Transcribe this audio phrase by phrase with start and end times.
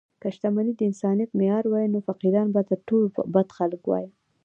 [0.21, 4.05] که شتمني د انسانیت معیار وای، نو فقیران به تر ټولو بد خلک وای.